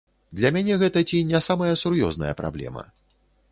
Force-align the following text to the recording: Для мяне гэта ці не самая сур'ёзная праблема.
Для 0.37 0.49
мяне 0.55 0.77
гэта 0.83 1.03
ці 1.09 1.19
не 1.33 1.43
самая 1.49 1.69
сур'ёзная 1.83 2.33
праблема. 2.43 2.87